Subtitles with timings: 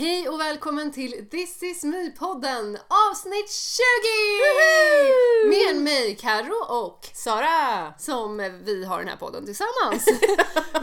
[0.00, 2.78] Hej och välkommen till This is me-podden
[3.10, 5.48] avsnitt 20!
[5.48, 7.94] Med mig Karo och Sara!
[7.98, 10.06] som vi har den här podden tillsammans.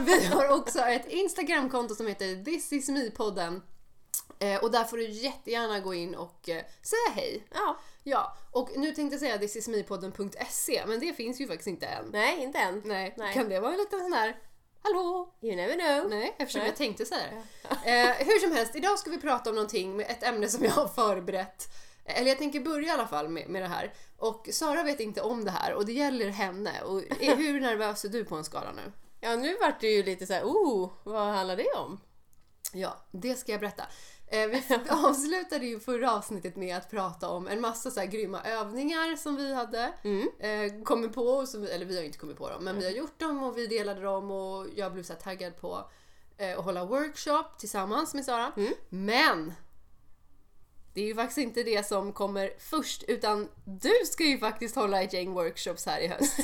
[0.00, 3.62] vi har också ett Instagramkonto som heter This is me-podden.
[4.38, 7.44] Eh, och där får du jättegärna gå in och eh, säga hej.
[7.54, 7.78] Ja.
[8.02, 12.08] Ja, och nu tänkte jag säga thisismepodden.se men det finns ju faktiskt inte än.
[12.12, 12.82] Nej, inte än.
[12.84, 13.34] Nej, Nej.
[13.34, 14.36] kan det vara en liten sån här
[14.92, 15.34] Hallå!
[15.42, 16.10] You never know.
[16.10, 16.68] Nej, eftersom Nej.
[16.68, 17.90] jag tänkte säga det.
[17.90, 20.70] Eh, hur som helst, idag ska vi prata om någonting med ett ämne som jag
[20.70, 21.64] har förberett.
[22.04, 23.92] Eller jag tänker börja i alla fall med, med det här.
[24.16, 26.82] Och Sara vet inte om det här och det gäller henne.
[26.82, 28.92] Och är- hur nervös är du på en skala nu?
[29.20, 32.00] Ja, nu vart det ju lite så här, oh, vad handlar det om?
[32.72, 33.82] Ja, det ska jag berätta.
[34.30, 38.42] Eh, vi avslutade ju förra avsnittet med att prata om en massa så här grymma
[38.42, 39.92] övningar som vi hade
[40.38, 41.46] eh, kommit på.
[41.46, 43.58] Som, vi- eller vi har inte kommit på dem, men vi har gjort dem och
[43.58, 45.90] vi delade dem och jag blev så här taggad på
[46.36, 48.52] eh, att hålla workshop tillsammans med Sara.
[48.88, 49.52] Men!
[50.98, 55.02] Det är ju faktiskt inte det som kommer först utan du ska ju faktiskt hålla
[55.02, 56.36] ett gäng workshops här i höst.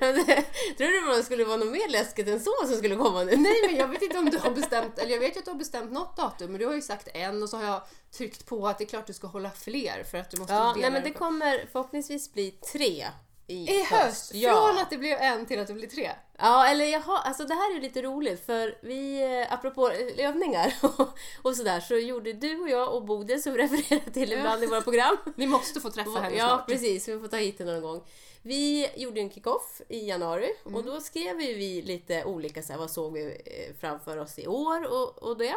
[0.76, 3.36] Tror du det skulle vara något mer läskigt än så som skulle komma nu?
[3.36, 5.50] Nej men jag vet inte om du har bestämt, eller jag vet ju att du
[5.50, 7.82] har bestämt något datum men du har ju sagt en och så har jag
[8.16, 10.60] tryckt på att det är klart du ska hålla fler för att du måste Ja,
[10.60, 13.06] dela nej men det på- kommer förhoppningsvis bli tre
[13.46, 14.34] i, I höst!
[14.34, 14.52] Ja.
[14.52, 16.10] Från att det blev en till att det blir tre.
[16.38, 20.74] Ja, eller jag har, alltså det här är lite roligt för vi, eh, apropå övningar
[20.82, 21.08] och,
[21.42, 24.80] och sådär, så gjorde du och jag och Bodil som refererar till ibland i våra
[24.82, 25.16] program.
[25.36, 26.66] Ni måste få träffa henne Ja, snart.
[26.68, 27.08] precis.
[27.08, 28.02] Vi får ta hit henne någon gång.
[28.42, 30.74] Vi gjorde en kick-off i januari Mm.
[30.76, 34.46] och då skrev vi lite olika, så här, vad såg vi eh, framför oss i
[34.46, 35.54] år och, och det.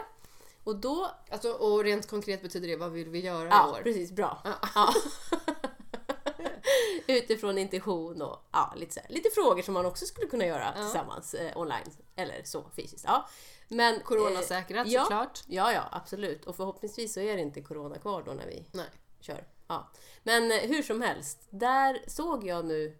[0.63, 1.11] Och då...
[1.31, 3.81] Alltså, och rent konkret betyder det, vad vill vi göra i Ja, år?
[3.83, 4.11] precis.
[4.11, 4.41] Bra.
[4.75, 4.93] Ja.
[7.09, 10.73] Utifrån intention och ja, lite, så här, lite frågor som man också skulle kunna göra
[10.75, 10.81] Ja.
[10.81, 13.05] tillsammans eh, online eller så fysiskt.
[13.07, 13.29] Ja.
[13.67, 15.43] Men, Coronasäkrat ja, såklart.
[15.47, 16.45] Ja, ja, absolut.
[16.45, 18.85] Och förhoppningsvis så är det inte corona kvar då när vi Nej.
[19.19, 19.47] kör.
[19.67, 19.91] Ja.
[20.23, 22.97] Men eh, hur som helst, där såg jag nu...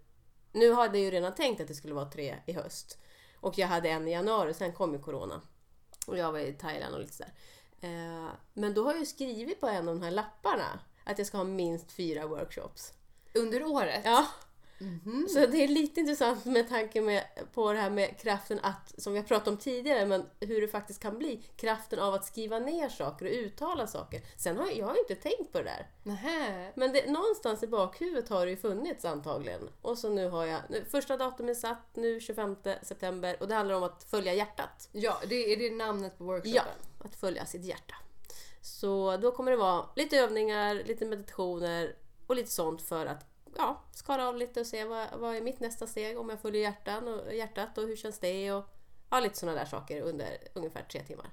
[0.51, 2.97] Nu hade jag ju redan tänkt att det skulle vara tre i höst.
[3.39, 5.41] Och jag hade en i januari, sen kom ju corona.
[6.07, 7.33] Och jag var i Thailand och lite sådär.
[7.81, 11.27] Eh, men då har jag ju skrivit på en av de här lapparna att jag
[11.27, 12.93] ska ha minst fyra workshops.
[13.33, 14.01] Under året?
[14.05, 14.27] Ja.
[14.79, 15.27] Mhm.
[15.29, 17.23] Så det är lite intressant med tanke med,
[17.53, 20.67] på det här med kraften att, som vi har pratat om tidigare, men hur det
[20.67, 21.43] faktiskt kan bli.
[21.55, 24.21] Kraften av att skriva ner saker och uttala saker.
[24.37, 25.87] Sen har jag, har inte tänkt på det där.
[26.03, 26.71] Nähä.
[26.75, 29.69] Men det, någonstans i bakhuvudet har det ju funnits antagligen.
[29.81, 33.75] Och så nu har jag, nu, första datumet satt nu 25 september och det handlar
[33.75, 34.89] om att följa hjärtat.
[34.91, 36.53] Ja, det är det namnet på workshopen?
[36.55, 37.95] Ja, att följa sitt hjärta.
[38.61, 41.95] Så då kommer det vara lite övningar, lite meditationer
[42.29, 43.25] och lite sånt för att
[43.57, 46.61] ja, skala av lite och se vad, vad är mitt nästa steg om jag följer
[46.61, 48.65] hjärtan och, hjärtat och hur känns det och
[49.09, 51.29] ja, lite sådana där saker under ungefär tre timmar.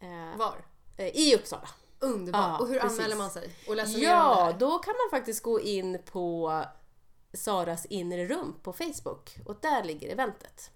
[0.00, 0.64] Eh, Var?
[0.96, 1.68] eh, I Uppsala.
[2.00, 2.42] Underbart.
[2.42, 2.98] Ja, och hur precis.
[2.98, 3.50] anmäler man sig?
[3.68, 4.52] Och läser mer om det Ja, här?
[4.58, 6.62] då kan man faktiskt gå in på
[7.32, 10.70] Saras inre rum på Facebook och där ligger eventet.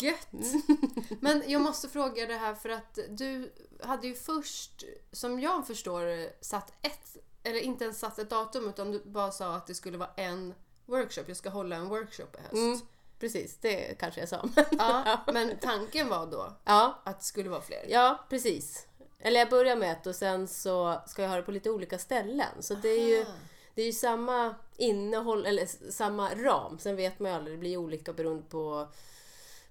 [0.00, 0.28] Gött!
[1.20, 3.52] Men jag måste fråga det här för att du
[3.82, 8.92] hade ju först, som jag förstår satt ett, eller inte ens satt ett datum utan
[8.92, 10.54] du bara sa att det skulle vara en
[10.86, 11.24] workshop.
[11.26, 12.52] Jag ska hålla en workshop i höst.
[12.52, 12.78] Mm,
[13.18, 14.48] precis, det kanske jag sa.
[14.78, 17.84] Ja, men tanken var då ja, att det skulle vara fler.
[17.88, 18.86] ja, precis.
[19.18, 21.98] Eller jag börjar med ett och sen så ska jag ha det på lite olika
[21.98, 22.48] ställen.
[22.60, 23.26] Så det är ju,
[23.74, 26.78] det är ju samma innehåll, eller samma ram.
[26.78, 28.88] Sen vet man ju aldrig, det blir olika beroende på,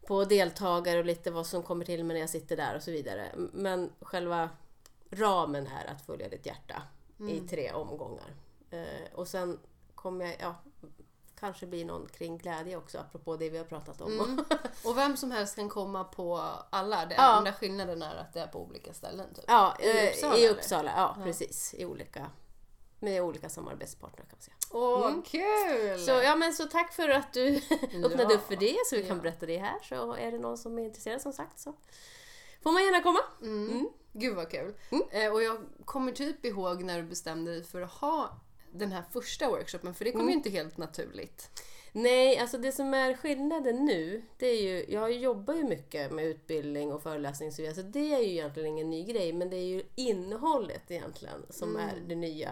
[0.07, 2.91] på deltagare och lite vad som kommer till mig när jag sitter där och så
[2.91, 3.31] vidare.
[3.53, 4.49] Men själva
[5.09, 6.83] ramen är att följa ditt hjärta
[7.29, 8.35] i tre omgångar.
[8.71, 9.59] Eh, och sen
[9.95, 10.55] kommer jag, ja,
[11.39, 14.45] kanske blir någon kring glädje också apropå det vi har pratat om.
[14.85, 16.37] Och vem som helst kan komma på
[16.69, 17.05] alla.
[17.05, 17.37] Det Ja.
[17.37, 19.33] enda skillnaden är att det är på olika ställen.
[19.33, 19.43] Typ.
[19.47, 20.49] Ja, I eh, Uppsala, i?
[20.49, 21.73] Uppsala ja, precis.
[21.77, 22.27] I olika,
[22.99, 24.55] med olika samarbetspartner kan man säga.
[24.71, 25.99] Åh, kul!
[25.99, 27.55] Så, ja, men så tack för att du
[28.05, 29.21] öppnade Ja, upp för det så vi kan ja.
[29.23, 29.79] berätta det här.
[29.83, 31.73] Så är det någon som är intresserad som sagt så
[32.63, 33.19] får man gärna komma.
[33.41, 33.89] Mm.
[34.13, 34.73] Gud vad kul.
[34.89, 35.03] Mm.
[35.11, 38.39] Eh, och jag kommer typ ihåg när du bestämde dig för att ha
[38.71, 40.29] den här första workshopen för det kom Mm.
[40.29, 41.49] ju inte helt naturligt.
[41.93, 46.25] Nej, alltså det som är skillnaden nu, det är ju, jag jobbar ju mycket med
[46.25, 49.83] utbildning och föreläsning så det är ju egentligen ingen ny grej, men det är ju
[49.95, 52.51] innehållet egentligen som är det nya,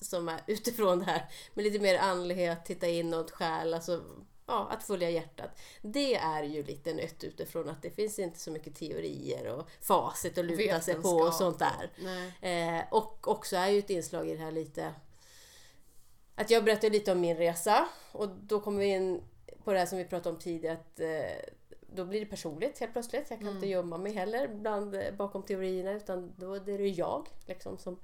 [0.00, 4.02] som är utifrån det här, med lite mer andlighet, titta inåt, själ, alltså
[4.50, 5.60] ja, att följa hjärtat.
[5.82, 10.38] Det är ju lite nytt utifrån att det finns inte så mycket teorier och facit
[10.38, 11.90] att luta sig på och Vetenskap sånt där.
[12.40, 14.94] Eh, och också är ju ett inslag i det här lite
[16.34, 19.22] att jag berättar lite om min resa och då kommer vi in
[19.64, 21.52] på det här som vi pratade om tidigare att eh,
[21.94, 23.30] då blir det personligt helt plötsligt.
[23.30, 27.28] Jag kan inte gömma mig heller bland, eh, bakom teorierna utan då är det jag
[27.46, 28.00] liksom, som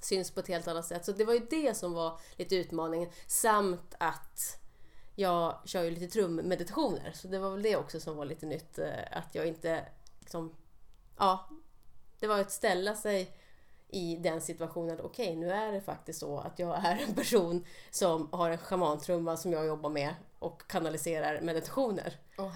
[0.00, 1.04] syns på ett helt annat sätt.
[1.04, 3.10] Så det var ju det som var lite utmaningen.
[3.26, 4.58] Samt att
[5.20, 7.12] jag kör ju lite trummeditationer.
[7.14, 8.78] Så det var väl det också som var lite nytt.
[8.78, 9.84] Eh, att jag inte
[10.20, 10.54] liksom,
[11.18, 11.48] ja,
[12.20, 13.36] det var att ställa sig
[13.88, 15.00] i den situationen.
[15.00, 19.36] Okej, nu är det faktiskt så att jag är en person som har en schamantrumma
[19.36, 22.16] som jag jobbar med och kanaliserar meditationer.
[22.36, 22.50] Och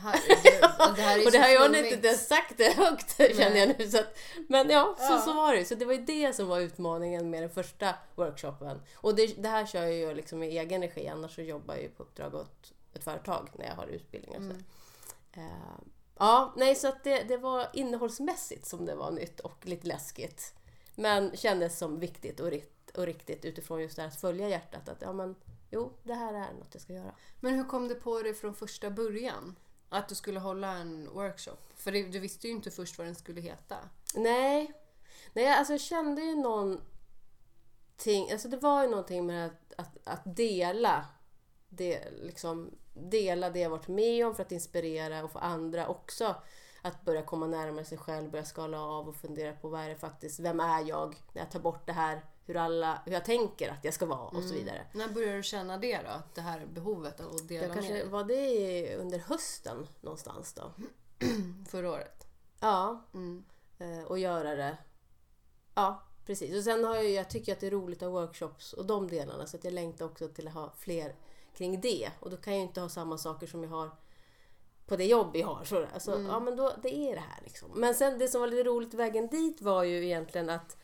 [0.97, 3.89] det här och det har jag inte ens sagt det högt känner jag nu.
[3.89, 5.19] Så att, men ja, så, Ja.
[5.19, 5.65] så var det.
[5.65, 8.81] Så det var ju det som var utmaningen med den första workshopen.
[8.97, 11.83] Och det, det här kör jag ju liksom i egen regi, annars så jobbar jag
[11.83, 14.39] ju på uppdrag åt ett företag när jag har utbildningar.
[14.39, 14.45] Så.
[14.45, 14.65] Mm.
[15.33, 15.79] Eh,
[16.19, 20.55] ja, nej så att det, det var innehållsmässigt som det var nytt och lite läskigt.
[20.95, 24.89] Men kändes som viktigt och, rikt, och riktigt utifrån just det här att följa hjärtat.
[24.89, 25.35] Att ja men,
[25.75, 27.15] jo, det här är något jag ska göra.
[27.41, 29.57] Men hur kom det på dig från första början?
[29.89, 31.57] Att du skulle hålla en workshop?
[31.75, 33.77] För det, du visste ju inte först vad den skulle heta.
[34.15, 34.73] Nej,
[35.33, 36.83] nej alltså jag kände ju någonting,
[38.33, 41.05] alltså det var ju någonting med att, att, att dela
[41.69, 46.37] det, liksom, dela det jag varit med om för att inspirera och få andra också
[46.83, 49.97] att börja komma närmare sig själv, börja skala av och fundera på vad är det
[49.97, 53.71] faktiskt, vem är jag när jag tar bort det här, hur, alla, hur jag tänker
[53.71, 54.87] att jag ska vara och så vidare.
[54.93, 56.09] När började du känna det då?
[56.09, 58.09] Att det här behovet av att dela Jag med kanske, dig?
[58.09, 60.73] var det under hösten någonstans då?
[61.69, 62.27] Förra året?
[62.61, 63.45] Ja, Mm.
[63.79, 64.77] eh, och göra det.
[65.75, 66.57] Ja, precis.
[66.57, 69.09] Och sen har jag, jag tycker att det är roligt att ha workshops och de
[69.09, 71.15] delarna så att jag längtar också till att ha fler
[71.57, 72.11] kring det.
[72.21, 73.91] Och då kan jag ju inte ha samma saker som jag har
[74.87, 75.65] på det jobb jag har.
[75.65, 77.71] Så, alltså, Ja, men då, det är det här liksom.
[77.75, 80.77] Men sen det som var lite roligt vägen dit var ju egentligen att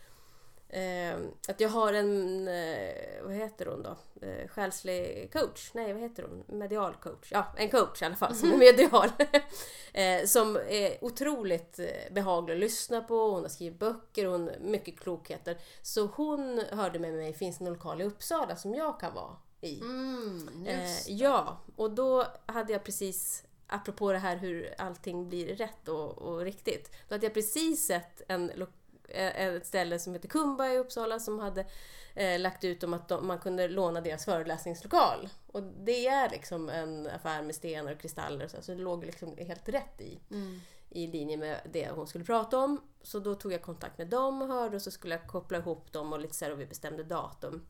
[0.73, 1.19] Eh,
[1.49, 3.97] att jag har en, eh, vad heter hon då?
[4.27, 5.71] Eh, själslig coach?
[5.75, 6.59] Nej, vad heter hon?
[6.59, 7.29] Medial coach?
[7.33, 9.09] Ja, en coach i alla fall som är medial.
[9.93, 13.31] eh, som är otroligt eh, behaglig att lyssna på.
[13.31, 15.59] Hon har skrivit böcker och hon mycket klokheter.
[15.83, 19.37] Så hon hörde med mig, finns det någon lokal i Uppsala som jag kan vara
[19.61, 19.81] i?
[19.81, 25.89] Mm, Eh, ja, och då hade jag precis, apropå det här hur allting blir rätt
[25.89, 28.71] och, och riktigt, då hade jag precis sett en, lo- eh,
[29.15, 31.67] ett ställe som heter Kumba i Uppsala som hade
[32.15, 35.29] eh, lagt ut om att de, man kunde låna deras föreläsningslokal.
[35.47, 39.05] Och det är liksom en affär med stenar och kristaller och så, så det låg
[39.05, 40.61] liksom helt rätt i Mm.
[40.91, 42.81] i linje med det hon skulle prata om.
[43.03, 45.93] Så då tog jag kontakt med dem och hörde och så skulle jag koppla ihop
[45.93, 47.67] dem och lite så här, och vi bestämde datum.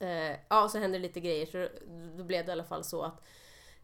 [0.00, 1.68] Eh, ja, så hände lite grejer så
[2.16, 3.24] då blev det i alla fall så att eh,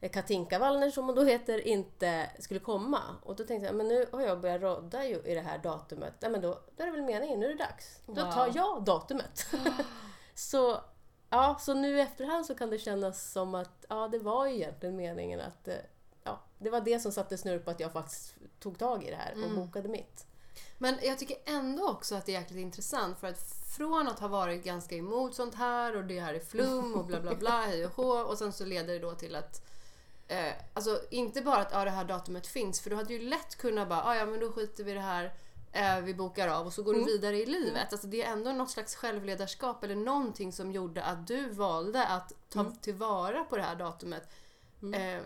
[0.08, 3.00] Katinka Wallner som hon då heter inte skulle komma.
[3.22, 6.14] Och då tänkte jag, men nu har jag börjat rodda ju i det här datumet.
[6.20, 8.00] Nej men då, då är det väl meningen, nu är det dags.
[8.06, 9.46] Då tar jag datumet.
[10.34, 10.80] så,
[11.30, 14.54] ja, så nu i efterhand så kan det kännas som att ja, det var ju
[14.54, 15.74] egentligen meningen att eh,
[16.24, 19.16] ja, det var det som satte snurr på att jag faktiskt tog tag i det
[19.16, 19.56] här och Mm.
[19.56, 20.26] bokade mitt.
[20.78, 24.28] Men jag tycker ändå också att det är jäkligt intressant för att från att ha
[24.28, 27.86] varit ganska emot sånt här och det här är flum och bla bla bla, hej
[27.86, 29.62] och hå och sen så leder det då till att
[30.28, 33.56] eh, Alltså inte bara att ja, det här datumet finns för du hade ju lätt
[33.56, 35.32] kunnat bara ah, ja men då skiter vi i det här
[35.72, 37.92] eh, vi bokar av och så går du vidare i livet.
[37.92, 42.32] Alltså det är ändå något slags självledarskap eller någonting som gjorde att du valde att
[42.48, 44.28] ta tillvara på det här datumet.
[44.94, 45.22] Eh,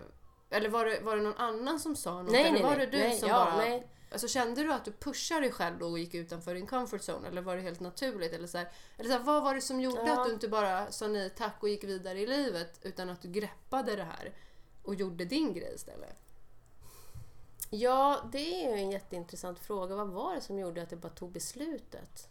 [0.50, 2.32] eller var det, var det någon annan som sa något?
[2.32, 2.86] Nej, eller nej, var nej.
[2.86, 3.56] det du nej, som ja, bara...
[3.56, 3.86] nej.
[4.12, 7.28] Alltså, kände du att du pushade dig själv då och gick utanför din comfort zone?
[7.28, 8.32] Eller var det helt naturligt?
[8.32, 10.20] Eller så här, eller så här, vad var det som gjorde Ja.
[10.20, 13.28] att du inte bara sa nej tack och gick vidare i livet utan att du
[13.28, 14.32] greppade det här
[14.86, 16.16] och gjorde din grej istället?
[17.70, 19.96] Ja, det är ju en jätteintressant fråga.
[19.96, 22.28] Vad var det som gjorde att jag bara tog beslutet?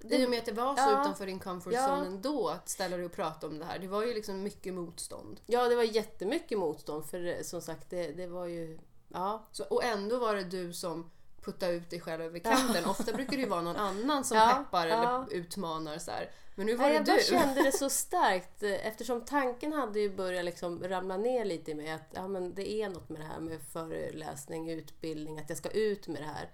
[0.00, 1.00] I och med att det var så Ja.
[1.02, 1.86] utanför din comfort Ja.
[1.96, 3.78] zone ändå att ställa dig och prata om det här.
[3.78, 5.40] Det var ju liksom mycket motstånd.
[5.46, 8.78] Ja, det var jättemycket motstånd för eh, som sagt, det, det var ju...
[9.08, 11.10] Ja, Så, och ändå var det du som
[11.42, 12.84] puttade ut dig själv över kanten.
[12.84, 14.94] Ofta brukar det ju vara någon annan som Ja, peppar ja.
[15.24, 15.98] eller utmanar.
[15.98, 16.30] Så här.
[16.54, 17.22] Men nu var Nej, det jag du.
[17.24, 21.74] kände det så starkt eh, eftersom tanken hade ju börjat liksom ramla ner lite i
[21.74, 25.58] mig att ja, men det är något med det här med föreläsning, utbildning, att jag
[25.58, 26.50] ska ut med det här.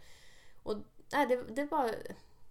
[0.63, 0.77] Och
[1.13, 1.91] nej, det, det, bara,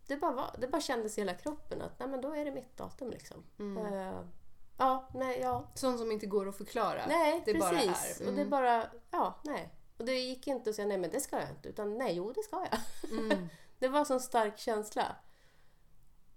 [0.07, 2.51] det, bara var, det bara kändes i hela kroppen att nej, men då är det
[2.51, 3.43] mitt datum liksom.
[3.59, 3.93] Mm.
[3.93, 4.19] Eh,
[4.77, 5.67] ja, nej, ja.
[5.75, 7.05] Sånt som inte går att förklara.
[7.07, 7.69] Nej, det precis.
[7.69, 8.27] bara är.
[8.27, 8.49] Och det Mm.
[8.49, 9.69] bara, ja, nej.
[9.97, 12.31] Och det gick inte att säga nej men det ska jag inte, utan nej, jo
[12.31, 12.79] det ska jag.
[13.19, 13.47] Mm.
[13.79, 15.15] Det var en sån stark känsla.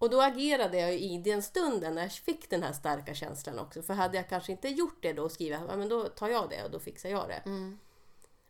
[0.03, 3.83] Och då agerade jag i den stunden när jag fick den här starka känslan också.
[3.83, 6.51] För hade jag kanske inte gjort det då och skrivit, ja men då tar jag
[6.51, 7.43] det och då fixar jag det.
[7.45, 7.79] Mm.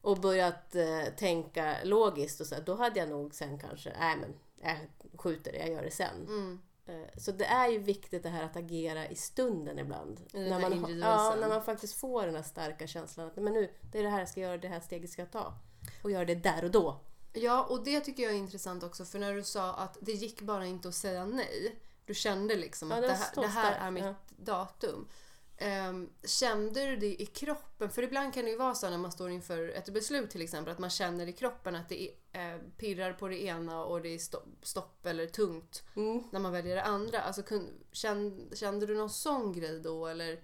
[0.01, 4.35] Och börjat eh, tänka logiskt och så, då hade jag nog sen kanske, nej men
[4.61, 4.77] jag
[5.21, 6.27] skjuter det, jag gör det sen.
[6.27, 6.61] Mm.
[6.87, 10.21] Eh, Så det är ju viktigt det här att agera i stunden ibland.
[10.33, 13.71] Den när, man, ja, när man faktiskt får den här starka känslan att men nu,
[13.93, 15.55] det är det här jag ska göra, det här steget ska jag ta.
[16.03, 17.01] Och göra det där och då.
[17.33, 20.41] Ja, och det tycker jag är intressant också för när du sa att det gick
[20.41, 21.81] bara inte att säga nej.
[22.05, 24.15] Du kände liksom Ja, att det här, det här är mitt ja.
[24.29, 25.09] datum.
[25.57, 27.91] Ehm, kände du det i kroppen?
[27.91, 30.73] För ibland kan det ju vara så när man står inför ett beslut till exempel
[30.73, 34.09] att man känner i kroppen att det är, eh, pirrar på det ena och det
[34.09, 36.23] är stopp, stopp eller tungt Mm.
[36.33, 37.21] när man väljer det andra.
[37.21, 40.43] Alltså, kun, kände, kände du någon sån grej då eller,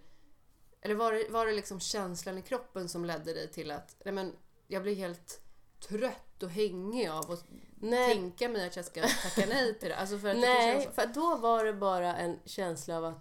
[0.81, 4.15] eller var, det, var det liksom känslan i kroppen som ledde dig till att nej,
[4.15, 4.33] men,
[4.67, 5.41] jag blir helt
[5.81, 7.45] trött och hängig av att
[7.81, 9.97] Nej, tänka mig att jag ska tacka nej till det?
[9.97, 10.91] Alltså för att det nej så.
[10.91, 13.19] för då var det bara en känsla av att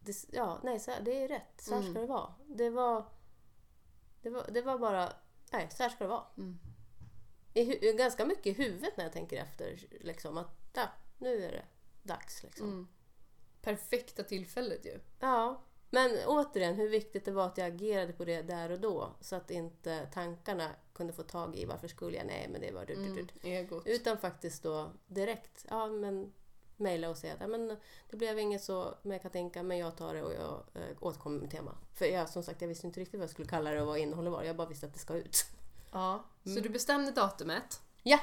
[0.00, 1.60] det, ja, nej, så här, det är rätt.
[1.60, 1.92] Så här Mm.
[1.92, 2.34] ska det vara.
[2.46, 3.04] Det var,
[4.22, 5.12] det var, det var bara,
[5.52, 6.24] nej, så här ska det vara.
[6.36, 6.58] Mm.
[7.54, 9.78] I, ganska mycket i huvudet när jag tänker efter.
[10.00, 10.88] Liksom, att ja,
[11.18, 11.64] nu är det
[12.02, 12.42] dags.
[12.42, 12.66] Liksom.
[12.68, 12.88] Mm.
[13.62, 15.00] Perfekta tillfället ju.
[15.20, 15.62] Ja,
[15.94, 19.10] men återigen hur viktigt det var att jag agerade på det där och då.
[19.20, 22.84] Så att inte tankarna kunde få tag i varför skulle jag, nej men det var
[22.86, 23.48] du, du, du.
[23.50, 23.82] Mm.
[23.84, 26.32] Utan faktiskt då direkt, ja men
[26.76, 27.76] mejla och säga att ja, men
[28.10, 31.50] det blev inget så med Katinka men jag tar det och jag eh, återkommer med
[31.50, 31.76] tema.
[31.94, 33.98] För jag, som sagt jag visste inte riktigt vad jag skulle kalla det och vad
[33.98, 34.42] innehållet var.
[34.42, 35.44] Jag bara visste att det ska ut.
[35.92, 36.24] Ja.
[36.44, 36.62] Så Mm.
[36.62, 37.80] du bestämde datumet.
[38.02, 38.20] Ja!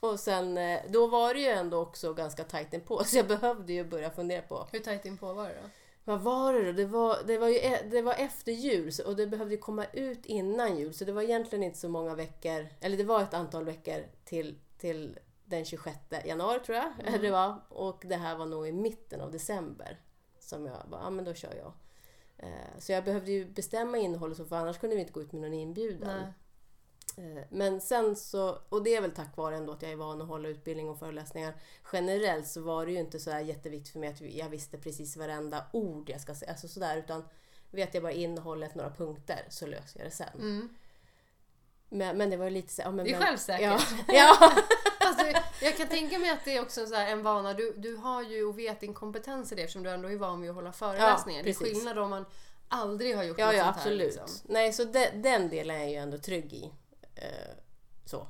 [0.00, 3.72] Och sen, eh, då var det ju ändå också ganska tajt på så jag behövde
[3.72, 5.68] ju börja fundera på Hur tajt in på var det då?
[6.04, 6.72] Vad var det då?
[6.72, 10.26] Det var, det var ju e- det var efter jul och det behövde komma ut
[10.26, 13.64] innan jul så det var egentligen inte så många veckor, eller det var ett antal
[13.64, 17.20] veckor till, till den 26 januari tror jag Mm.
[17.22, 17.60] det var.
[17.68, 20.00] Och det här var nog i mitten av december
[20.40, 21.72] som jag bara, ja men då kör jag.
[22.38, 25.32] Eh, Så jag behövde ju bestämma innehållet så för annars kunde vi inte gå ut
[25.32, 26.18] med någon inbjudan.
[26.20, 26.32] Nej.
[27.16, 30.22] Eh, Men sen så, och det är väl tack vare ändå att jag är van
[30.22, 31.54] att hålla utbildning och föreläsningar.
[31.92, 35.16] Generellt så var det ju inte så här jätteviktigt för mig att jag visste precis
[35.16, 36.50] varenda ord jag ska säga.
[36.50, 37.24] Alltså sådär, utan
[37.70, 40.28] vet jag bara innehållet, några punkter, så löser jag det sen.
[40.34, 40.68] Mm.
[41.88, 43.86] Men, men det var ju lite så ja, men, Det är självsäkert.
[44.08, 44.52] Ja, ja.
[45.06, 45.26] Alltså,
[45.60, 47.54] jag kan tänka mig att det är också så en vana.
[47.54, 50.40] Du, du har ju och vet din kompetens i det eftersom du ändå är van
[50.40, 51.42] vid att hålla föreläsningar.
[51.42, 52.24] det är skillnad om man
[52.68, 54.16] aldrig har gjort ja, något ja sånt absolut.
[54.16, 54.26] här.
[54.26, 54.40] Liksom.
[54.44, 56.72] Nej, så de, den delen är jag ju ändå trygg i.
[57.16, 57.54] Eh,
[58.04, 58.20] så.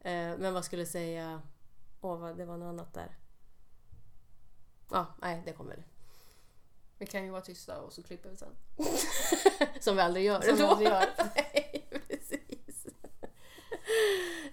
[0.00, 1.42] Eh, men vad skulle jag säga?
[2.00, 3.16] Åh, vad, det var något annat där.
[4.90, 5.84] Ja, nej, det kommer.
[6.98, 8.56] Vi kan ju vara tysta och så klipper vi sen.
[9.80, 10.40] Som vi aldrig gör.
[10.40, 11.04] Som vi aldrig gör.
[11.34, 12.86] Nej, precis.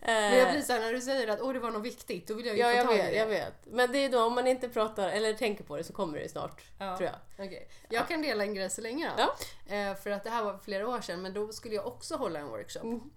[0.01, 2.46] Men jag blir såhär när du säger att Åh, det var något viktigt, då vill
[2.46, 3.17] jag ju ja, få jag tag i vet, det.
[3.17, 3.53] jag vet.
[3.65, 6.29] Men det är då om man inte pratar eller tänker på det så kommer det
[6.29, 6.98] snart, Ja.
[6.98, 7.46] tror jag.
[7.46, 7.70] Okej.
[7.89, 9.24] Jag kan dela en grej så länge då.
[9.67, 9.75] Ja.
[9.75, 12.39] Eh, för att det här var flera år sedan, men då skulle jag också hålla
[12.39, 12.84] en workshop.
[12.84, 13.12] Mm.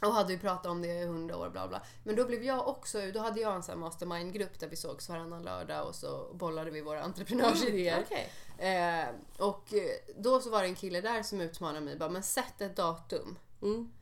[0.00, 1.82] Och hade ju pratat om det i hundra år, bla bla.
[2.04, 5.08] Men då blev jag också, då hade jag en sån här mastermind-grupp där vi sågs
[5.08, 8.04] varannan lördag och så bollade vi våra entreprenörsidéer.
[8.06, 8.30] Okej.
[8.58, 12.22] Eh, och eh, då så var det en kille där som utmanade mig, bara, men
[12.22, 13.38] sätt ett datum.
[13.62, 13.92] Mm.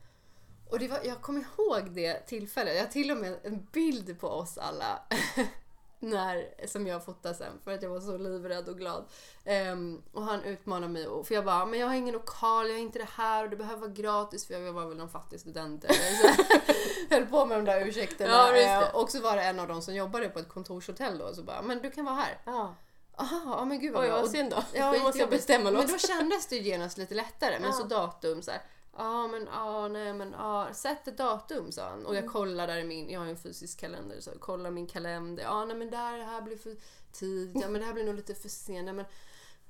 [0.70, 2.74] Och det var, jag kommer ihåg det tillfället.
[2.76, 5.02] Jag har till och med en bild på oss alla.
[6.04, 9.04] när, som jag fotade sen för att jag var så livrädd och glad.
[9.44, 11.06] Ehm, och han utmanade mig.
[11.06, 13.50] Och, för jag bara, men jag har ingen lokal, jag har inte det här och
[13.50, 14.46] det behöver vara gratis.
[14.46, 17.10] För jag var väl någon fattig student eller.
[17.10, 18.30] Höll på med de där ursäkterna.
[18.32, 18.56] Ja.
[18.82, 21.24] Eh, och så var det en av dem som jobbade på ett kontorshotell då.
[21.24, 22.38] Och så bara, men du kan vara här.
[22.44, 22.74] Ja.
[23.16, 24.16] Aha, men gud vad Oj, bra.
[24.16, 24.62] vad Och- synd då.
[24.72, 25.84] Ja, då måste jag bestämma något.
[25.84, 27.58] Men då kändes det genast lite lättare.
[27.60, 27.72] Men Ja.
[27.76, 28.60] så datum så här.
[28.96, 32.06] Ja men ja nej men ja sätt ett datum sa han.
[32.06, 32.32] Och jag Mm.
[32.32, 35.42] kollar där i min, jag har ju en fysisk kalender så jag kollar min kalender.
[35.42, 36.76] Ja nej men där det här blir för
[37.12, 37.52] tid.
[37.54, 38.84] Ja men det här blir nog lite för sent.
[38.84, 39.04] Nej, men...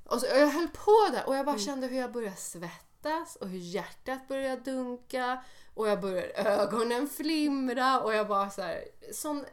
[0.04, 1.64] Och så, och jag höll på där och jag bara Mm.
[1.66, 5.45] kände hur jag började svettas och hur hjärtat började dunka.
[5.75, 9.45] Och jag började ögonen flimra och jag bara så här, sån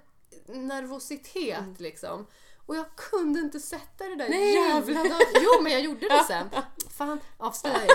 [0.47, 1.75] nervositet Mm.
[1.79, 2.27] liksom.
[2.65, 4.53] Och jag kunde inte sätta det där Nej!
[4.53, 5.27] jävla datum.
[5.41, 6.49] Jo men jag gjorde det sen.
[6.97, 7.81] Fan, avslöja.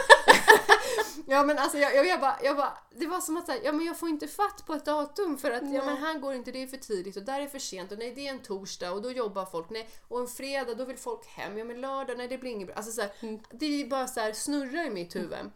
[1.28, 3.72] Ja men alltså jag, jag, jag, bara, jag bara, det var som att säga, ja
[3.72, 6.52] men jag får inte fatt på ett datum för att ja men här går inte,
[6.52, 8.92] det är för tidigt och där är för sent och nej det är en torsdag
[8.92, 12.18] och då jobbar folk, nej och en fredag då vill folk hem, ja men lördag,
[12.18, 12.76] nej det blir inget bra.
[12.76, 13.10] Alltså så här,
[13.50, 15.50] det är bara så här snurrar i mitt huvud.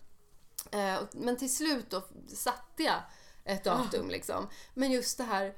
[0.72, 3.00] Eh, och- men till slut då satte jag
[3.44, 4.48] ett datum liksom.
[4.74, 5.54] Men just det här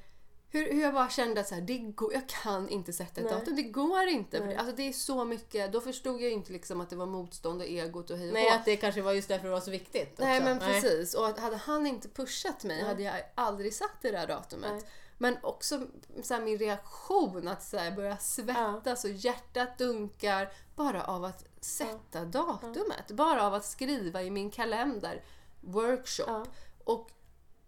[0.53, 3.27] hur, hur jag bara kände att så här, det går, jag kan inte sätta ett
[3.27, 3.39] Nej.
[3.39, 3.55] datum.
[3.55, 4.37] Det går inte.
[4.37, 4.55] För Nej.
[4.55, 5.71] det, alltså det är så mycket.
[5.71, 8.49] Då förstod jag inte liksom att det var motstånd och egot och hej och Nej,
[8.49, 10.17] att det kanske var just därför det var så viktigt.
[10.17, 10.49] Nej också.
[10.49, 11.13] men precis.
[11.13, 12.85] Och att hade han inte pushat mig Nej.
[12.85, 14.71] hade jag aldrig satt det där datumet.
[14.71, 14.83] Nej.
[15.17, 15.87] Men också
[16.23, 21.45] så här, min reaktion att så här, börja svettas och hjärtat dunkar bara av att
[21.61, 23.11] sätta datumet.
[23.11, 25.23] Bara av att skriva i min kalender
[25.61, 26.25] workshop.
[26.27, 26.45] Ja.
[26.83, 27.09] Och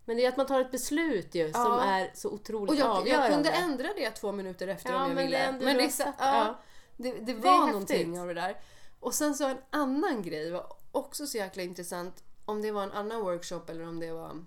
[0.05, 1.83] Men det är att man tar ett beslut ju som Ja.
[1.83, 3.09] är så otroligt Och jag, avgörande.
[3.09, 5.45] jag kunde ändra det två minuter efter Ja, om jag men ville.
[5.51, 6.13] det men det, rosa.
[6.19, 6.59] ja,
[6.97, 7.71] det, det var häftigt.
[7.73, 8.57] någonting av det där.
[8.99, 12.23] Och sen så en annan grej var också så jäkla intressant.
[12.45, 14.45] Om det var en annan workshop eller om det var...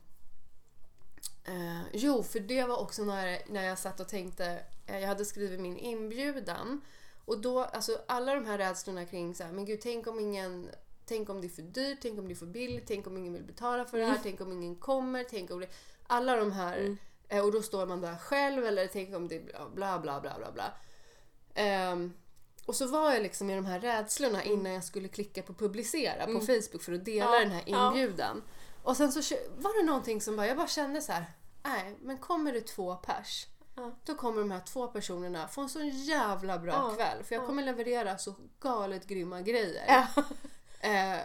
[1.44, 4.60] Eh, jo, för det var också när, när jag satt och tänkte...
[4.86, 6.80] Eh, jag hade skrivit min inbjudan.
[7.24, 10.70] Och då, alltså alla de här rädslorna kring så här, men gud, tänk om ingen...
[11.08, 13.32] Tänk om det är för dyrt, tänk om det är för billigt, tänk om ingen
[13.32, 15.68] vill betala för det här, tänk om ingen kommer, tänk om det...
[16.06, 16.96] Alla de här...
[17.28, 20.38] Eh, och då står man där själv eller tänk om det bla bla bla bla
[20.38, 20.52] bla.
[20.52, 20.72] bla.
[21.54, 22.12] Ehm,
[22.66, 26.26] och så var jag liksom i de här rädslorna innan jag skulle klicka på publicera
[26.26, 27.34] på Facebook för att dela Mm.
[27.34, 27.86] Ja, den här ja.
[27.88, 28.42] inbjudan.
[28.82, 31.24] Och sen så var det någonting som bara, jag bara kände så här.
[31.62, 33.92] nej men kommer det två pers Ja.
[34.04, 37.24] då kommer de här två personerna få en så jävla bra Ja, kväll.
[37.24, 37.46] För jag ja.
[37.46, 40.06] kommer leverera så galet grymma grejer.
[40.88, 41.20] Eh,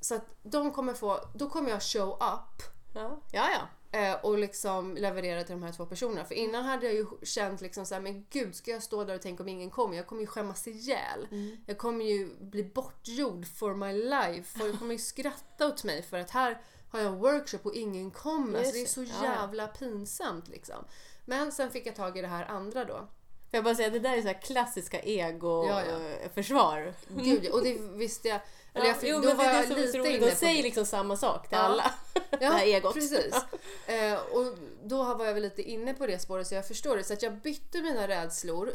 [0.00, 2.62] så att de kommer få, då kommer jag show up
[2.96, 3.48] Ja, ja.
[3.92, 3.98] ja.
[3.98, 6.24] eh, och liksom leverera till de här två personerna.
[6.24, 9.14] För innan hade jag ju känt liksom så här, men gud ska jag stå där
[9.14, 9.96] och tänka om ingen kommer?
[9.96, 11.28] Jag kommer ju skämmas ihjäl.
[11.30, 11.56] Mm.
[11.66, 14.58] Jag kommer ju bli bortgjord for my life.
[14.58, 18.58] Folk kommer ju skratta åt mig för att här har jag workshop och ingen kommer.
[18.58, 19.26] Just Så det är så det.
[19.26, 20.84] Ja, jävla pinsamt liksom.
[21.24, 23.08] Men sen fick jag tag i det här andra då.
[23.50, 25.28] Får jag bara säga, det där är så här klassiska Ja, ja.
[25.28, 26.94] ego-försvar.
[27.08, 28.40] Gud, ja, och det visste jag.
[28.74, 31.48] Eller jag fick, jo, då var jag lite inne De på säger liksom samma sak
[31.48, 31.64] till Ja.
[31.64, 31.90] alla.
[32.14, 32.94] Ja, det här egot.
[32.94, 33.34] precis.
[33.86, 37.04] Eh, och då var jag väl lite inne på det spåret så jag förstår det.
[37.04, 38.72] Så att jag bytte mina rädslor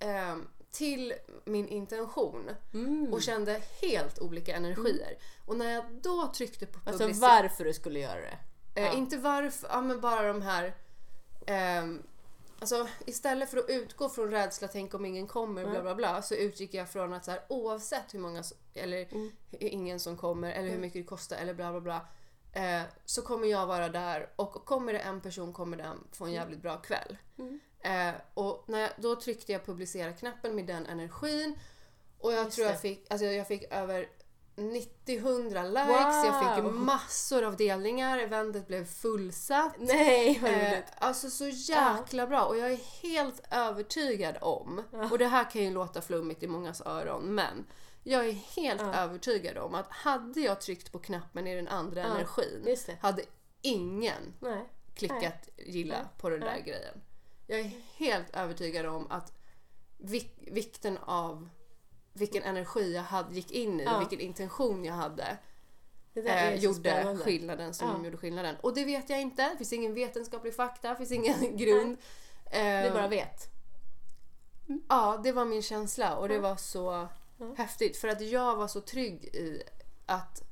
[0.00, 0.36] eh,
[0.72, 3.12] till min intention Mm.
[3.12, 5.16] och kände helt olika energier.
[5.46, 8.38] Och när jag då tryckte på Alltså publicera- varför du skulle göra det.
[8.80, 8.92] Eh, Ja.
[8.92, 10.74] Inte varför, ja men bara de här...
[12.62, 16.34] alltså istället för att utgå från rädsla, tänk om ingen kommer, bla bla bla, så
[16.34, 18.42] utgick jag från att så här, oavsett hur många,
[18.74, 19.30] eller Mm.
[19.50, 22.06] ingen som kommer, eller hur mycket det kostar, eller bla bla bla.
[22.52, 26.32] Eh, så kommer jag vara där och kommer det en person kommer den få en
[26.32, 27.16] jävligt bra kväll.
[27.38, 27.60] Mm.
[27.80, 31.58] Eh, och när jag, då tryckte jag publicera-knappen med den energin
[32.18, 32.80] och jag Just tror jag det.
[32.80, 34.08] fick, alltså jag fick över
[34.56, 36.72] 90-100 likes, jag fick Wow.
[36.74, 39.74] massor av delningar, eventet blev fullsatt.
[39.78, 45.26] Nej, vad Eh, alltså så jäkla bra och jag är helt övertygad om, och det
[45.26, 47.66] här kan ju låta flummigt i mångas öron, men
[48.02, 48.94] jag är helt Ja.
[48.94, 53.22] övertygad om att hade jag tryckt på knappen i den andra Ja, energin hade
[53.62, 54.68] ingen Nej.
[54.94, 56.06] klickat gilla Nej.
[56.18, 56.62] på den där Nej.
[56.62, 57.00] grejen.
[57.46, 59.32] Jag är helt övertygad om att
[59.98, 61.48] vik- vikten av
[62.12, 63.98] vilken energi jag hade, gick in i, Ja.
[63.98, 65.36] vilken intention jag hade
[66.14, 67.24] Det där är eh, gjorde spännande.
[67.24, 68.04] skillnaden som Ja.
[68.04, 68.56] gjorde skillnaden.
[68.60, 69.42] Och det vet jag inte.
[69.50, 71.96] Det finns ingen vetenskaplig fakta, det finns ingen grund.
[72.52, 73.48] Du Eh, bara vet.
[74.88, 77.54] Ja, det var min känsla och det var så Ja.
[77.56, 77.96] häftigt.
[77.96, 79.62] För att jag var så trygg i
[80.06, 80.42] att,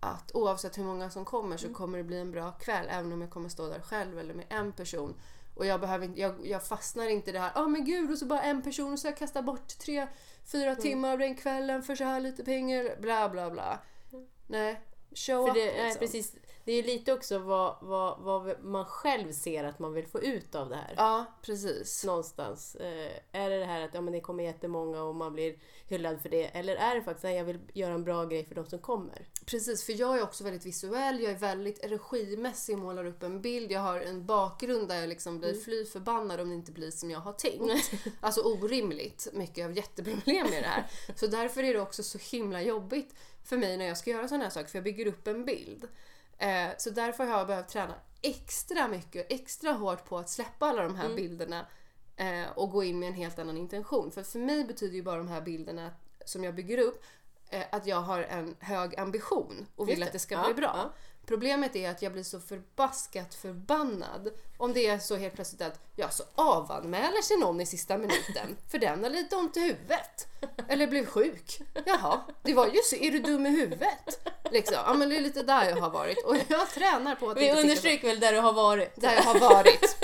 [0.00, 2.86] att oavsett hur många som kommer så kommer det bli en bra kväll.
[2.90, 5.14] Även om jag kommer stå där själv eller med en person.
[5.54, 8.18] Och jag, behöver inte, jag, jag fastnar inte i det här, ja men gud och
[8.18, 10.06] så bara en person och så jag kastar bort tre,
[10.52, 13.78] fyra timmar av den kvällen för så här lite pengar, bla bla bla.
[14.46, 14.80] Nej,
[15.14, 16.00] show För up det, nej, liksom.
[16.00, 20.20] precis, det är lite också vad, vad, vad man själv ser att man vill få
[20.20, 20.94] ut av det här.
[20.96, 22.04] Ja, precis.
[22.04, 22.74] Någonstans.
[22.74, 25.56] Eh, är det det här att ja, men det kommer jättemånga och man blir
[25.88, 26.44] hyllad för det?
[26.44, 29.28] Eller är det faktiskt att jag vill göra en bra grej för de som kommer?
[29.46, 33.72] Precis, för jag är också väldigt visuell, jag är väldigt regimässig, målar upp en bild,
[33.72, 37.10] jag har en bakgrund där jag liksom blir fly förbannad om det inte blir som
[37.10, 37.92] jag har tänkt.
[38.20, 40.86] Alltså orimligt mycket, jag har jätteproblem med det här.
[41.16, 44.44] Så därför är det också så himla jobbigt för mig när jag ska göra sådana
[44.44, 45.88] här saker, för jag bygger upp en bild.
[46.42, 50.82] Eh, så därför har jag behövt träna extra mycket, extra hårt på att släppa alla
[50.82, 51.66] de här bilderna
[52.16, 54.10] eh, och gå in med en helt annan intention.
[54.10, 55.90] För för mig betyder ju bara de här bilderna
[56.24, 57.04] som jag bygger upp
[57.50, 60.72] eh, att jag har en hög ambition och vill att det ska Ja, bli bra.
[60.76, 60.92] ja.
[61.26, 65.80] Problemet är att jag blir så förbaskat förbannad om det är så helt plötsligt att
[65.96, 70.28] ja, så avanmäler sig någon i sista minuten för den har lite ont i huvudet.
[70.68, 71.60] Eller blev sjuk.
[71.86, 72.96] Jaha, det var ju så.
[72.96, 74.28] Är du dum i huvudet?
[74.52, 74.76] Liksom.
[74.86, 77.52] Ja, men det är lite där jag har varit och jag tränar på att Vi
[77.52, 79.00] understryker väl där du har varit.
[79.00, 79.96] där jag har varit.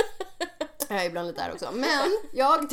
[0.90, 1.70] Jag är ibland lite där också.
[1.72, 2.72] Men jag...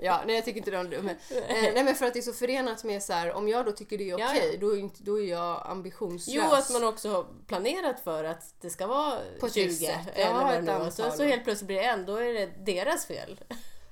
[0.00, 0.82] Ja, nej jag tycker inte det är.
[1.02, 3.64] Men, eh, nej men för att det är så förenat med så här, om jag
[3.64, 4.58] då tycker det är okej, ja.
[4.60, 6.34] då, är inte, då är jag ambitionslös.
[6.36, 9.86] Jo, att man också har planerat för att det ska vara På ett 20 visst
[9.86, 9.96] sätt.
[10.14, 13.40] eller vad det nu så helt plötsligt blir det en, då är det deras fel.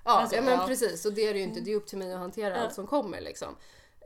[0.04, 0.66] Ja, Alltså, ja men ja.
[0.66, 1.04] precis.
[1.07, 1.61] Och det är det ju inte.
[1.61, 2.62] Det är upp till mig att hantera Ja.
[2.62, 3.57] allt som kommer liksom.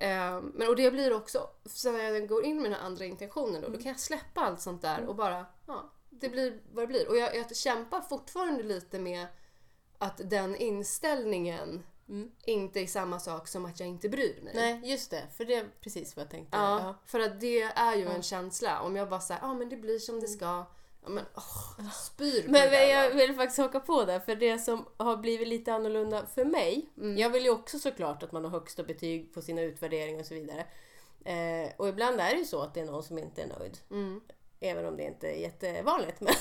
[0.02, 3.60] Eh, men och det blir också, så när jag går in med här andra intentionen
[3.62, 6.86] då, då kan jag släppa allt sånt där och bara, ja, det blir vad det
[6.86, 7.08] blir.
[7.08, 9.26] Och jag, jag kämpar fortfarande lite med
[9.98, 12.30] att den inställningen Mm.
[12.44, 14.52] inte är samma sak som att jag inte bryr mig.
[14.54, 15.22] Nej, just det.
[15.36, 16.56] För det är precis vad jag tänkte.
[16.56, 16.94] Ja, Ja.
[17.06, 18.10] för att det är ju Ja.
[18.10, 18.80] en känsla.
[18.80, 20.64] Om jag bara säger, ja ah, men det blir som det ska.
[21.04, 24.34] Ja, men åh, spyr på Men det där, jag vill faktiskt haka på där, för
[24.34, 26.90] det som har blivit lite annorlunda för mig.
[26.96, 27.18] Mm.
[27.18, 30.34] Jag vill ju också såklart att man har högsta betyg på sina utvärderingar och så
[30.34, 30.66] vidare.
[31.24, 33.78] Eh, och ibland är det ju så att det är någon som inte är nöjd.
[33.90, 34.20] Mm.
[34.60, 36.20] Även om det inte är jättevanligt.
[36.20, 36.34] Men,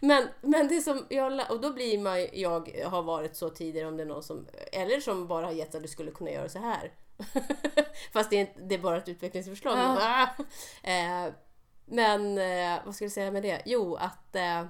[0.00, 1.50] men, men det som jag...
[1.50, 4.46] Och då blir man jag har varit så tidigare om det är någon som...
[4.72, 6.92] Eller som bara har gett att du skulle kunna göra så här.
[8.12, 9.78] Fast det är, inte, det är bara ett utvecklingsförslag.
[9.78, 9.98] Ja.
[10.00, 10.88] Ah!
[10.88, 11.32] Eh,
[11.86, 13.62] men eh, vad ska jag säga med det?
[13.64, 14.36] Jo, att...
[14.36, 14.64] Eh,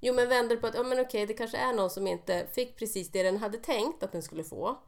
[0.00, 2.76] jo, men vänder på att ja, men okej, det kanske är någon som inte fick
[2.76, 4.78] precis det den hade tänkt att den skulle få.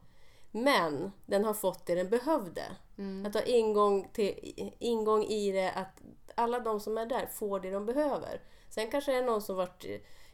[0.51, 2.63] Men den har fått det den behövde.
[2.97, 3.25] Mm.
[3.25, 6.01] Att ha ingång, till, ingång i det, att
[6.35, 8.41] alla de som är där får det de behöver.
[8.69, 9.85] Sen kanske det är någon som varit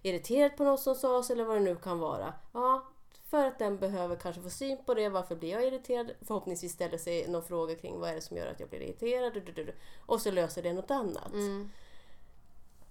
[0.02, 2.34] irriterad på något som sades eller vad det nu kan vara.
[2.54, 2.88] Ja,
[3.32, 5.10] för att den behöver kanske få syn på det.
[5.10, 6.12] Varför blir jag irriterad?
[6.22, 9.72] Förhoppningsvis ställer sig någon fråga kring vad är det som gör att jag blir irriterad?
[10.06, 11.34] Och så löser det något annat.
[11.34, 11.70] Mm.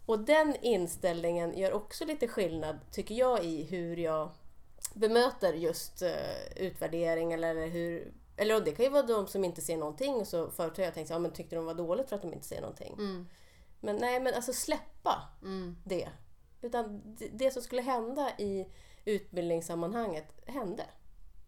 [0.07, 4.31] Och den inställningen gör också lite skillnad, tycker jag, i hur jag
[4.95, 8.13] bemöter just eh, utvärdering eller hur...
[8.37, 10.27] Eller det kan ju vara de som inte ser någonting.
[10.27, 12.33] Så förut har jag tänkt så, ja, men tyckte de var dåligt för att de
[12.33, 12.95] inte ser någonting.
[12.99, 13.27] Mm.
[13.81, 15.77] Men nej, men alltså släppa Mm.
[15.85, 16.09] det.
[16.63, 18.67] Utan det, det som skulle hända i
[19.11, 20.85] utbildningssammanhanget hände.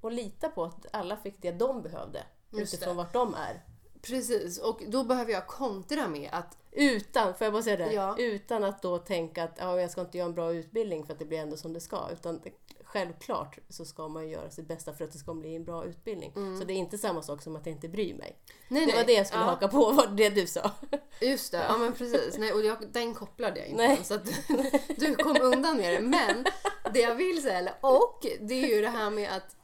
[0.01, 3.03] Och lita på att alla fick det de behövde Just utifrån det.
[3.03, 3.65] vart de är.
[4.03, 7.93] Precis, och då behöver jag kontra med att Utan, får jag bara säga det?
[7.93, 8.17] Ja.
[8.19, 11.19] Utan att då tänka att ja, jag ska inte göra en bra utbildning för att
[11.19, 12.09] det blir ändå som det ska.
[12.13, 12.41] Utan
[12.85, 16.33] självklart så ska man göra sitt bästa för att det ska bli en bra utbildning.
[16.59, 18.39] Så det är inte samma sak som att jag inte bryr mig.
[18.69, 19.07] nej, Det var nej.
[19.07, 20.71] det jag skulle ja, haka på, var det du sa.
[21.21, 22.39] Just det, ja men precis.
[22.39, 24.01] Nej, och jag, den kopplade jag inte Nej.
[24.05, 24.27] så att
[24.97, 26.01] du kom undan med det.
[26.01, 26.45] Men
[26.95, 29.57] det jag vill säga, och det är ju det här med att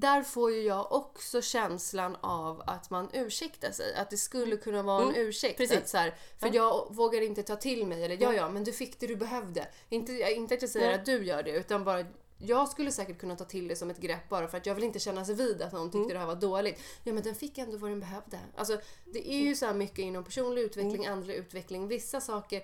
[0.00, 3.94] där får ju jag också känslan av att man ursäktar sig.
[3.94, 5.56] Att det skulle kunna vara en ursäkt.
[5.56, 5.76] precis.
[5.76, 8.04] Att så här, för jag vågar inte ta till mig.
[8.04, 9.68] Eller ja, ja, men du fick det du behövde.
[9.88, 10.94] Inte, inte att jag säger Nej.
[10.94, 12.04] att du gör det, utan bara
[12.38, 14.84] jag skulle säkert kunna ta till det som ett grepp bara för att jag vill
[14.84, 16.80] inte kännas vid att någon tyckte det här var dåligt.
[17.04, 18.38] Ja men den fick ändå vad den behövde.
[18.56, 21.88] Alltså det är ju så här mycket inom personlig utveckling, andlig utveckling.
[21.88, 22.62] Vissa saker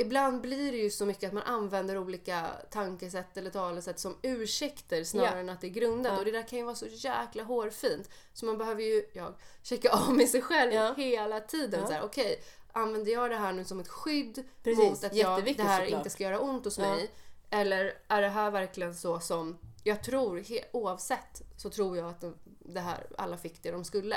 [0.00, 5.04] Ibland blir det ju så mycket att man använder olika tankesätt eller talesätt som ursäkter
[5.04, 5.40] snarare Ja.
[5.40, 6.12] än att det är grundat.
[6.12, 6.18] Ja.
[6.18, 8.10] Och det där kan ju vara så jäkla hårfint.
[8.32, 10.94] Så man behöver ju, jag, checka av med sig själv Ja.
[10.96, 11.80] hela tiden.
[11.80, 11.86] Ja.
[11.86, 15.44] Så här, Okej, använder jag det här nu som ett skydd Precis, mot att jag,
[15.44, 15.98] det här såklart.
[15.98, 16.90] inte ska göra ont hos Ja.
[16.94, 17.10] mig?
[17.50, 22.34] Eller är det här verkligen så som jag tror, oavsett så tror jag att de,
[22.44, 24.16] det här, alla fick det de skulle.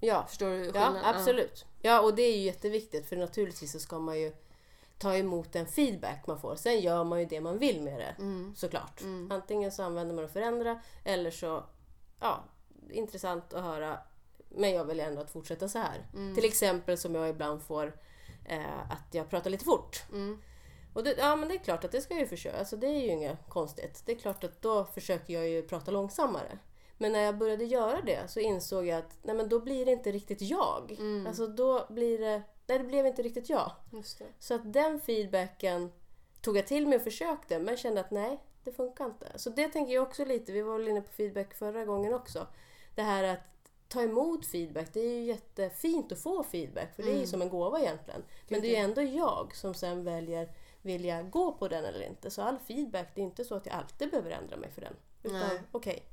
[0.00, 1.04] Ja, Förstår du ja skillnaden?
[1.04, 1.64] absolut.
[1.82, 4.32] Ja, och det är ju jätteviktigt för naturligtvis så ska man ju
[5.02, 6.56] ta emot den feedback man får.
[6.56, 8.54] Sen gör man ju det man vill med det, Mm.
[8.56, 9.00] såklart.
[9.30, 11.64] Antingen så använder man det för att förändra eller så,
[12.20, 12.44] ja,
[12.82, 12.92] Mm.
[12.96, 13.98] intressant att höra.
[14.48, 16.06] Men jag vill ändå att fortsätta så här.
[16.34, 17.96] Till exempel som jag ibland får
[18.44, 20.02] eh, att jag pratar lite fort.
[20.12, 20.42] Mm.
[20.94, 22.86] Och det, ja men det är klart att det ska jag ju försöka, alltså det
[22.86, 24.02] är ju inget konstigt.
[24.06, 26.58] Det är klart att då försöker jag ju prata långsammare.
[26.98, 29.92] Men när jag började göra det så insåg jag att nej men då blir det
[29.92, 30.96] inte riktigt jag.
[30.98, 31.26] Mm.
[31.26, 33.72] Alltså då blir det, nej det blev inte riktigt jag.
[34.38, 35.92] Så att den feedbacken
[36.40, 39.32] tog jag till mig och försökte men kände att nej, det funkar inte.
[39.36, 42.46] Så det tänker jag också lite, vi var väl inne på feedback förra gången också.
[42.94, 43.40] Det här att
[43.88, 47.42] ta emot feedback, det är ju jättefint att få feedback för det är ju som
[47.42, 48.22] en gåva egentligen.
[48.48, 50.48] Men det är ju ändå jag som sen väljer,
[50.82, 52.30] vill jag gå på den eller inte?
[52.30, 54.96] Så all feedback, det är inte så att jag alltid behöver ändra mig för den.
[55.22, 56.06] Utan okej,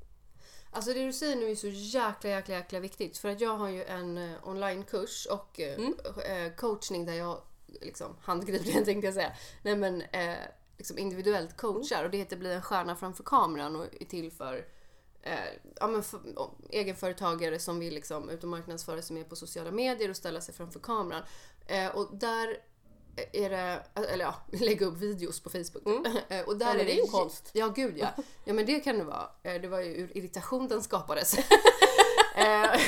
[0.71, 3.17] Alltså det du säger nu är så jäkla, jäkla, jäkla viktigt.
[3.17, 5.93] För att jag har ju en eh, onlinekurs och eh, Mm.
[6.25, 7.41] eh, coachning där jag
[7.82, 9.32] liksom handgripligen tänkte jag säga.
[9.62, 10.38] Nej men eh,
[10.77, 14.65] liksom individuellt coachar och det heter Bli en stjärna framför kameran och är till för
[15.21, 15.34] eh,
[15.79, 19.71] ja, men för, om, egenföretagare som vill liksom ut och marknadsföra sig mer på sociala
[19.71, 21.23] medier och ställa sig framför kameran.
[21.65, 22.58] Eh, och där
[23.34, 23.79] är det,
[24.10, 25.84] eller ja, lägga upp videos på Facebook.
[26.29, 26.77] Eh, och där Mm.
[26.77, 27.49] Ja, är det är ju konst.
[27.53, 28.08] Ja, gud ja.
[28.45, 29.29] Ja, men det kan det vara.
[29.43, 31.38] Eh, Det var ju ur irritation den skapades.
[32.36, 32.82] eh,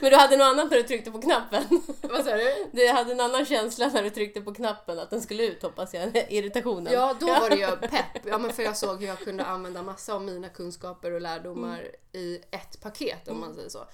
[0.00, 1.64] Men du hade något annat när du tryckte på knappen?
[2.02, 2.66] vad sa du?
[2.72, 5.94] Du hade en annan känsla när du tryckte på knappen, att den skulle ut hoppas
[5.94, 6.92] jag, irritationen.
[6.92, 8.26] Ja, då var det ju pepp.
[8.26, 11.90] Ja, men för jag såg hur jag kunde använda massa av mina kunskaper och lärdomar
[12.12, 13.86] i ett paket om man säger så.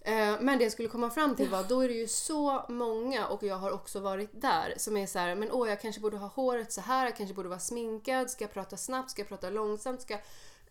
[0.00, 3.26] Eh, Men det jag skulle komma fram till var då är det ju så många
[3.26, 6.16] och jag har också varit där som är så här, men åh jag kanske borde
[6.16, 9.28] ha håret så här, jag kanske borde vara sminkad, ska jag prata snabbt, ska jag
[9.28, 10.18] prata långsamt, ska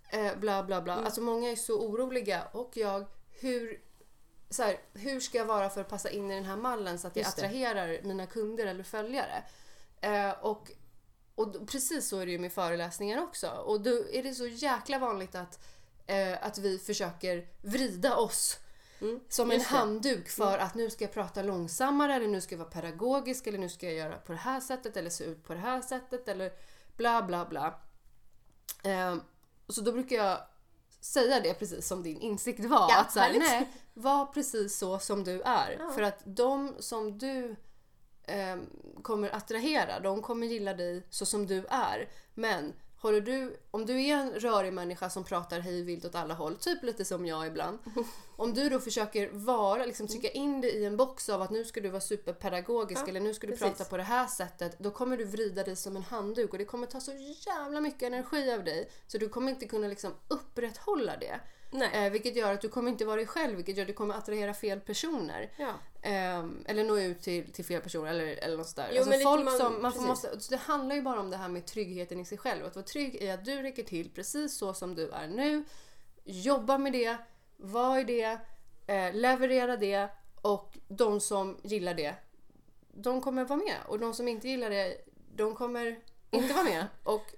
[0.10, 0.96] eh, bla bla bla.
[0.96, 3.06] Alltså många är så oroliga och jag,
[3.40, 3.82] hur
[4.50, 7.08] så här, hur ska jag vara för att passa in i den här mallen så
[7.08, 9.44] att jag attraherar mina kunder eller följare?
[10.02, 10.72] Eh, och
[11.36, 13.48] och precis så är det ju med föreläsningar också.
[13.48, 15.60] Och då är det så jäkla vanligt att,
[16.08, 18.58] eh, att vi försöker vrida oss
[19.30, 22.70] som en handduk för att nu ska jag prata långsammare eller nu ska jag vara
[22.70, 25.60] pedagogisk eller nu ska jag göra på det här sättet eller se ut på det
[25.60, 26.52] här sättet eller
[26.98, 27.80] bla bla bla.
[29.68, 30.40] Och så då brukar jag
[31.02, 32.88] säga det precis som din insikt var.
[32.90, 35.78] Ja, att så här, nej, var precis så som du är.
[35.80, 35.92] Ja.
[35.92, 37.56] För att de som du
[38.24, 38.70] ehm,
[39.02, 42.10] kommer attrahera, de kommer gilla dig så som du är.
[42.34, 46.34] Men håller du, om du är en rörig människa som pratar hej vilt åt alla
[46.34, 47.80] håll, typ lite som jag ibland.
[48.36, 51.66] Om du då försöker vara, liksom trycka in dig i en box av att nu
[51.66, 53.78] ska du vara superpedagogisk Ja, eller nu ska du precis.
[53.78, 54.80] prata på det här sättet.
[54.80, 57.12] Då kommer du vrida dig som en handduk och det kommer ta så
[57.48, 58.92] jävla mycket energi av dig.
[59.08, 61.40] Så du kommer inte kunna liksom upprätthålla det.
[61.72, 64.16] Eh, vilket gör att du kommer inte vara dig själv, vilket gör att du kommer
[64.16, 65.52] attrahera fel personer.
[65.58, 65.74] Ja.
[66.02, 68.90] Ehm, eller nå ut till, till fel personer eller, eller något sådär.
[68.92, 70.08] Jo, alltså folk man- som, man precis.
[70.08, 72.66] måste, så det handlar ju bara om det här med tryggheten i sig själv.
[72.66, 75.64] Att vara trygg i att du räcker till precis så som du är nu.
[76.24, 77.18] Jobba med det,
[77.58, 78.40] var i det,
[78.88, 80.10] eh, leverera det
[80.42, 82.16] och de som gillar det,
[82.94, 83.78] de kommer vara med.
[83.88, 84.98] Och de som inte gillar det,
[85.36, 86.00] de kommer
[86.32, 86.88] inte vara med.
[87.04, 87.34] Och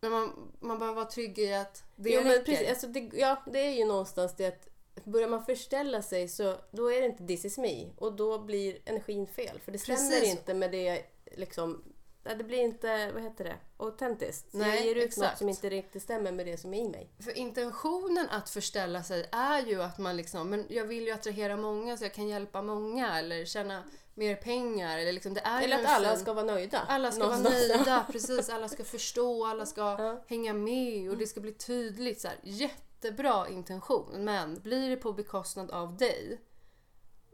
[0.00, 2.44] men man, man behöver vara trygg i att det jo, räcker.
[2.44, 4.68] precis, alltså det, ja, det är ju någonstans det att
[5.04, 8.78] börjar man förställa sig så då är det inte this is me och då blir
[8.84, 10.30] energin fel för det stämmer Precis.
[10.30, 11.02] inte med det
[11.36, 11.82] liksom
[12.22, 14.46] det blir inte, vad heter det, autentiskt.
[14.50, 15.30] Nej, jag ger ut exakt.
[15.30, 17.10] något som inte riktigt stämmer med det som är i mig.
[17.18, 21.56] För intentionen att förställa sig är ju att man liksom, men jag vill ju attrahera
[21.56, 23.82] många så jag kan hjälpa många eller tjäna
[24.20, 24.98] mer pengar.
[24.98, 26.80] Eller, liksom, det är Eller att alla fin- ska vara nöjda.
[26.88, 27.68] alla ska vara någonstans.
[27.68, 28.48] nöjda, precis.
[28.50, 30.24] Alla ska förstå, alla ska Ja.
[30.28, 32.20] hänga med och det ska bli tydligt.
[32.20, 36.40] Så här, jättebra intention, men blir det på bekostnad av dig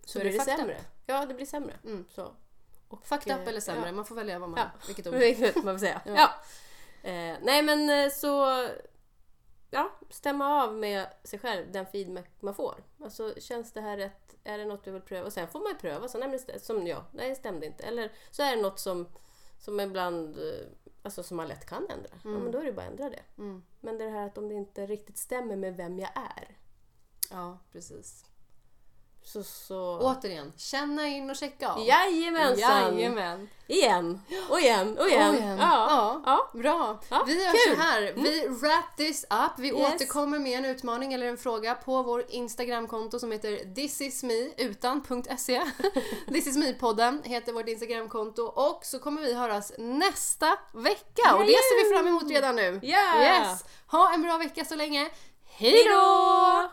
[0.05, 0.61] Så så är blir det det fucked up.
[0.61, 0.77] sämre.
[1.07, 1.75] Ja, det blir sämre.
[1.85, 2.05] Mm.
[2.15, 2.33] Så.
[2.89, 3.93] Och, Fucked up eh, eller sämre, ja.
[3.93, 4.71] man får välja vad man, Ja.
[4.87, 5.07] vilket
[5.57, 5.65] ord.
[5.65, 6.01] Man får säga.
[6.07, 6.13] Ja.
[6.15, 6.31] ja.
[7.11, 8.63] Eh, nej men eh, så...
[9.71, 12.85] Ja, stämma av med sig själv, den feedback man får.
[13.03, 14.37] Alltså känns det här rätt?
[14.45, 15.27] Är det något du vill pröva?
[15.27, 16.09] Och sen får man ju pröva.
[16.09, 17.83] Så, nej, men som jag, nej det stämde inte.
[17.85, 19.09] Eller så är det något som,
[19.59, 20.67] som ibland, eh,
[21.03, 22.11] alltså som man lätt kan ändra.
[22.25, 23.23] Ja, men då är det bara att ändra det.
[23.39, 23.63] Mm.
[23.81, 26.57] Men det här att om det inte riktigt stämmer med vem jag är.
[27.31, 28.25] Ja, precis.
[29.27, 29.99] Så, så...
[30.01, 31.87] Återigen, känna in och checka av.
[31.87, 32.99] Jajamensan!
[32.99, 33.49] Jajamän.
[33.67, 35.29] Igen och igen och igen.
[35.31, 35.59] Och igen.
[35.59, 35.87] Ja.
[35.91, 36.23] Ja.
[36.27, 36.51] ja.
[36.61, 37.01] Bra!
[37.09, 37.73] Ja, vi gör kul.
[37.73, 37.77] Mm.
[37.77, 38.13] så här.
[38.17, 39.53] Vi wrap this up.
[39.59, 39.95] Vi Yes.
[39.95, 45.05] återkommer med en utmaning eller en fråga på vår Instagramkonto som heter thisisme utan
[45.39, 45.63] .se.
[46.29, 51.53] This is me-podden heter vårt Instagramkonto och så kommer vi höras nästa vecka och det
[51.53, 52.81] ser vi fram emot redan nu.
[52.83, 53.23] Ja.
[53.23, 53.65] Yes!
[53.87, 55.09] Ha en bra vecka så länge.
[55.59, 56.71] Hej då!